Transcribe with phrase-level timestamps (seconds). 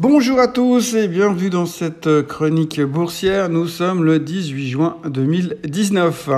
[0.00, 3.48] Bonjour à tous et bienvenue dans cette chronique boursière.
[3.48, 6.30] Nous sommes le 18 juin 2019.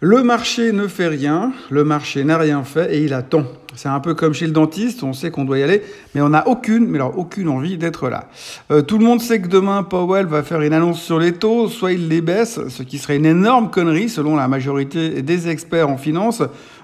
[0.00, 3.44] Le marché ne fait rien, le marché n'a rien fait et il attend.
[3.76, 5.82] C'est un peu comme chez le dentiste, on sait qu'on doit y aller,
[6.14, 8.28] mais on n'a aucune, mais alors aucune envie d'être là.
[8.70, 11.68] Euh, tout le monde sait que demain Powell va faire une annonce sur les taux,
[11.68, 15.88] soit il les baisse, ce qui serait une énorme connerie selon la majorité des experts
[15.88, 16.42] en finance,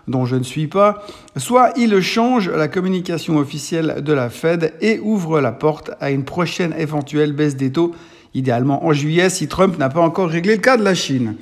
[0.09, 1.05] dont je ne suis pas,
[1.37, 6.25] soit il change la communication officielle de la Fed et ouvre la porte à une
[6.25, 7.93] prochaine éventuelle baisse des taux,
[8.35, 11.37] idéalement en juillet si Trump n'a pas encore réglé le cas de la Chine.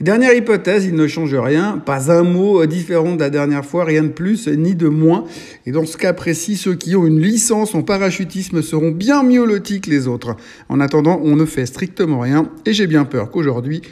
[0.00, 4.02] Dernière hypothèse, il ne change rien, pas un mot différent de la dernière fois, rien
[4.02, 5.26] de plus ni de moins.
[5.66, 9.44] Et dans ce cas précis, ceux qui ont une licence en parachutisme seront bien mieux
[9.44, 10.36] lotis que les autres.
[10.70, 13.82] En attendant, on ne fait strictement rien et j'ai bien peur qu'aujourd'hui,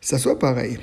[0.00, 0.78] ça soit pareil.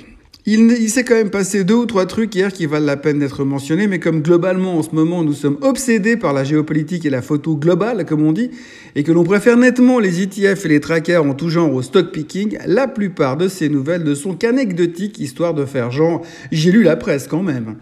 [0.48, 3.44] Il, s'est quand même passé deux ou trois trucs hier qui valent la peine d'être
[3.44, 7.20] mentionnés, mais comme globalement en ce moment nous sommes obsédés par la géopolitique et la
[7.20, 8.52] photo globale, comme on dit,
[8.94, 12.12] et que l'on préfère nettement les ETF et les trackers en tout genre au stock
[12.12, 16.84] picking, la plupart de ces nouvelles ne sont qu'anecdotiques, histoire de faire genre j'ai lu
[16.84, 17.74] la presse quand même.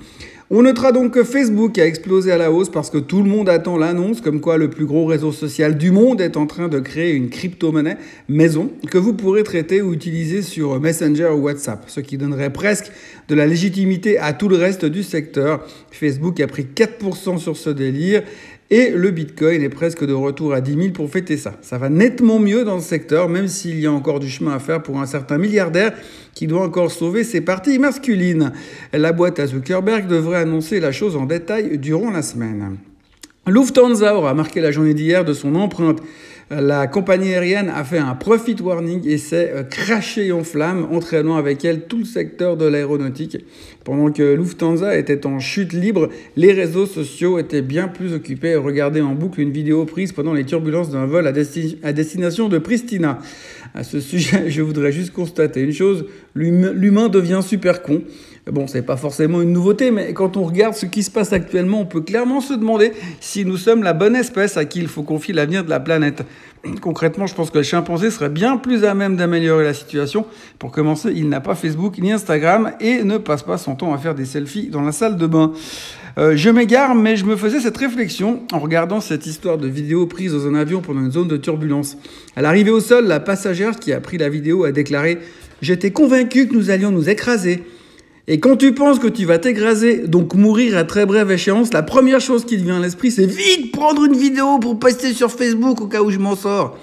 [0.56, 3.48] On notera donc que Facebook a explosé à la hausse parce que tout le monde
[3.48, 6.78] attend l'annonce comme quoi le plus gros réseau social du monde est en train de
[6.78, 7.96] créer une crypto-monnaie
[8.28, 12.92] maison que vous pourrez traiter ou utiliser sur Messenger ou WhatsApp, ce qui donnerait presque
[13.26, 15.66] de la légitimité à tout le reste du secteur.
[15.90, 18.22] Facebook a pris 4% sur ce délire
[18.70, 21.54] et le Bitcoin est presque de retour à 10 000 pour fêter ça.
[21.60, 24.58] Ça va nettement mieux dans le secteur, même s'il y a encore du chemin à
[24.58, 25.92] faire pour un certain milliardaire
[26.34, 28.52] qui doit encore sauver ses parties masculines.
[28.92, 32.78] La boîte à Zuckerberg devrait annoncer la chose en détail durant la semaine.
[33.46, 36.00] Lufthansa aura marqué la journée d'hier de son empreinte
[36.50, 41.36] la compagnie aérienne a fait un profit warning et s'est euh, craché en flammes, entraînant
[41.36, 43.38] avec elle tout le secteur de l'aéronautique.
[43.84, 48.60] Pendant que Lufthansa était en chute libre, les réseaux sociaux étaient bien plus occupés à
[48.60, 51.32] regarder en boucle une vidéo prise pendant les turbulences d'un vol à,
[51.82, 53.18] à destination de Pristina.
[53.74, 58.02] À ce sujet, je voudrais juste constater une chose, l'humain devient super con.
[58.50, 61.80] Bon, c'est pas forcément une nouveauté, mais quand on regarde ce qui se passe actuellement,
[61.80, 65.02] on peut clairement se demander si nous sommes la bonne espèce à qui il faut
[65.02, 66.24] confier l'avenir de la planète.
[66.82, 70.26] Concrètement, je pense que le chimpanzé serait bien plus à même d'améliorer la situation.
[70.58, 73.98] Pour commencer, il n'a pas Facebook ni Instagram et ne passe pas son temps à
[73.98, 75.52] faire des selfies dans la salle de bain.
[76.16, 80.06] Euh, je m'égare, mais je me faisais cette réflexion en regardant cette histoire de vidéo
[80.06, 81.96] prise dans un avion pendant une zone de turbulence.
[82.36, 85.18] À l'arrivée au sol, la passagère qui a pris la vidéo a déclaré
[85.62, 87.62] J'étais convaincu que nous allions nous écraser.
[88.26, 91.82] Et quand tu penses que tu vas t'écraser, donc mourir à très brève échéance, la
[91.82, 95.30] première chose qui te vient à l'esprit, c'est vite prendre une vidéo pour poster sur
[95.30, 96.78] Facebook au cas où je m'en sors.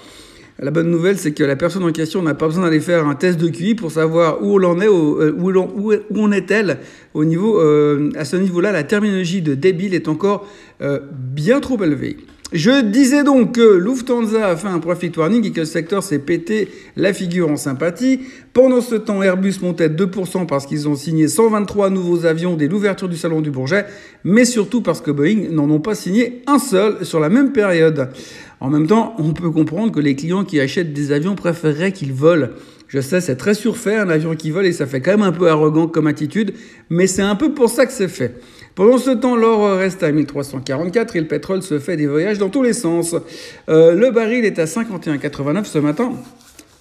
[0.60, 3.16] La bonne nouvelle, c'est que la personne en question n'a pas besoin d'aller faire un
[3.16, 6.78] test de QI pour savoir où on est, euh, où, où, on est-elle
[7.14, 10.46] au euh, à ce niveau-là, la terminologie de débile est encore
[10.80, 12.18] euh, bien trop élevée.
[12.52, 16.18] Je disais donc que Lufthansa a fait un profit warning et que le secteur s'est
[16.18, 18.20] pété la figure en sympathie.
[18.52, 22.68] Pendant ce temps, Airbus montait de 2% parce qu'ils ont signé 123 nouveaux avions dès
[22.68, 23.86] l'ouverture du salon du Bourget,
[24.24, 28.10] mais surtout parce que Boeing n'en ont pas signé un seul sur la même période.
[28.62, 32.12] En même temps, on peut comprendre que les clients qui achètent des avions préféreraient qu'ils
[32.12, 32.46] volent.
[32.86, 35.32] Je sais, c'est très surfait un avion qui vole et ça fait quand même un
[35.32, 36.54] peu arrogant comme attitude,
[36.88, 38.40] mais c'est un peu pour ça que c'est fait.
[38.76, 42.50] Pendant ce temps, l'or reste à 1344 et le pétrole se fait des voyages dans
[42.50, 43.16] tous les sens.
[43.68, 46.12] Euh, le baril est à 51,89 ce matin.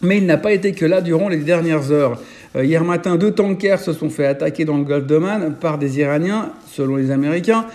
[0.03, 2.21] Mais il n'a pas été que là durant les dernières heures.
[2.55, 5.99] Euh, hier matin, deux tankers se sont fait attaquer dans le golfe d'Oman par des
[5.99, 7.65] Iraniens, selon les Américains,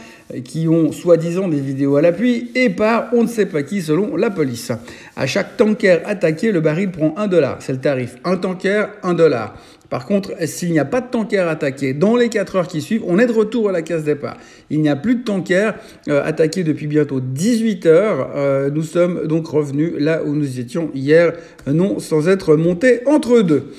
[0.44, 4.16] qui ont soi-disant des vidéos à l'appui, et par on ne sait pas qui, selon
[4.16, 4.72] la police.
[5.16, 7.58] À chaque tanker attaqué, le baril prend 1 dollar.
[7.60, 8.16] C'est le tarif.
[8.24, 9.54] Un tanker, 1 dollar.
[9.88, 13.04] Par contre, s'il n'y a pas de tanker attaqué dans les 4 heures qui suivent,
[13.06, 14.36] on est de retour à la case départ.
[14.68, 15.72] Il n'y a plus de tanker
[16.08, 18.30] euh, attaqué depuis bientôt 18 heures.
[18.34, 21.34] Euh, nous sommes donc revenus là où nous étions hier,
[21.68, 23.70] non sans être montés entre deux.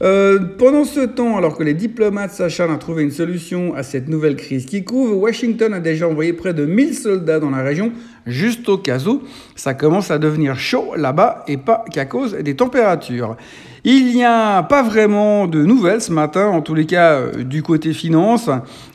[0.00, 4.08] Euh, pendant ce temps, alors que les diplomates s'acharnent à trouver une solution à cette
[4.08, 7.92] nouvelle crise qui couvre, Washington a déjà envoyé près de 1000 soldats dans la région,
[8.24, 9.22] juste au cas où
[9.56, 13.36] ça commence à devenir chaud là-bas et pas qu'à cause des températures.
[13.84, 17.62] Il n'y a pas vraiment de nouvelles ce matin, en tous les cas euh, du
[17.62, 18.50] côté finance.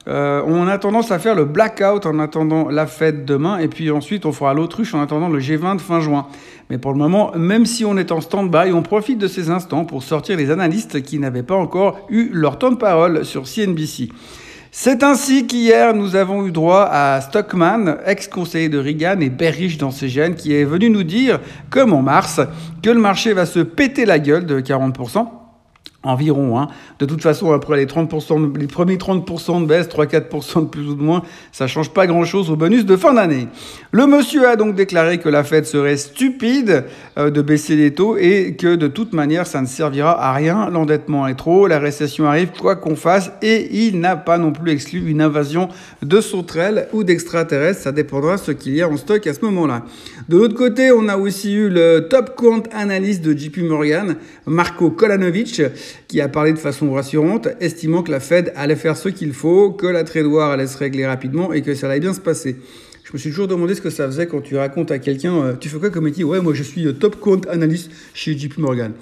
[0.07, 3.91] Euh, on a tendance à faire le blackout en attendant la fête demain, et puis
[3.91, 6.27] ensuite on fera l'autruche en attendant le G20 de fin juin.
[6.69, 9.85] Mais pour le moment, même si on est en stand-by, on profite de ces instants
[9.85, 14.09] pour sortir les analystes qui n'avaient pas encore eu leur temps de parole sur CNBC.
[14.75, 19.91] C'est ainsi qu'hier, nous avons eu droit à Stockman, ex-conseiller de Reagan et bearish dans
[19.91, 21.39] ses gènes, qui est venu nous dire,
[21.69, 22.41] comme en mars,
[22.81, 25.27] que le marché va se péter la gueule de 40%.
[26.03, 26.59] Environ.
[26.59, 26.67] Hein.
[26.99, 30.95] De toute façon, après les 30%, les premiers 30% de baisse, 3-4% de plus ou
[30.95, 33.47] de moins, ça change pas grand-chose au bonus de fin d'année.
[33.91, 36.85] Le monsieur a donc déclaré que la Fed serait stupide
[37.17, 40.69] euh, de baisser les taux et que de toute manière, ça ne servira à rien.
[40.69, 44.71] L'endettement est trop, la récession arrive, quoi qu'on fasse, et il n'a pas non plus
[44.71, 45.69] exclu une invasion
[46.01, 47.81] de sauterelles ou d'extraterrestres.
[47.81, 49.83] Ça dépendra de ce qu'il y a en stock à ce moment-là.
[50.29, 54.15] De l'autre côté, on a aussi eu le top quant analyste de JP Morgan,
[54.45, 55.61] Marco Kolanovic,
[56.07, 59.71] qui a parlé de façon rassurante, estimant que la Fed allait faire ce qu'il faut,
[59.71, 62.57] que la war allait se régler rapidement et que ça allait bien se passer.
[63.03, 65.53] Je me suis toujours demandé ce que ça faisait quand tu racontes à quelqu'un, euh,
[65.59, 68.57] tu fais quoi comme métier Ouais, moi je suis euh, top quant analyst chez JP
[68.59, 68.93] Morgan.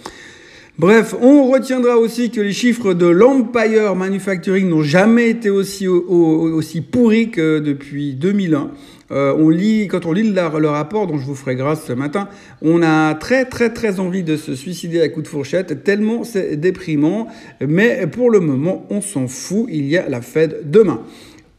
[0.80, 6.82] Bref, on retiendra aussi que les chiffres de l'Empire Manufacturing n'ont jamais été aussi, aussi
[6.82, 8.72] pourris que depuis 2001.
[9.12, 12.30] Euh, on lit, quand on lit le, rapport dont je vous ferai grâce ce matin,
[12.62, 16.56] on a très très très envie de se suicider à coup de fourchette, tellement c'est
[16.56, 17.28] déprimant.
[17.66, 21.02] Mais pour le moment, on s'en fout, il y a la Fed demain.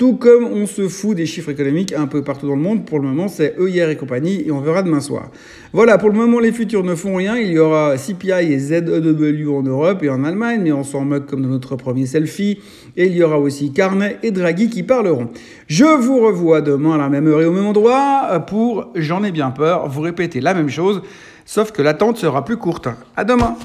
[0.03, 2.99] Tout comme on se fout des chiffres économiques un peu partout dans le monde, pour
[2.99, 5.31] le moment c'est EIR et compagnie et on verra demain soir.
[5.73, 7.37] Voilà, pour le moment les futurs ne font rien.
[7.37, 11.27] Il y aura CPI et ZEW en Europe et en Allemagne, mais on s'en moque
[11.27, 12.59] comme dans notre premier selfie.
[12.97, 15.29] Et il y aura aussi Carnet et Draghi qui parleront.
[15.69, 19.31] Je vous revois demain à la même heure et au même endroit pour J'en ai
[19.31, 21.01] bien peur, vous répétez la même chose,
[21.45, 22.89] sauf que l'attente sera plus courte.
[23.17, 23.57] À demain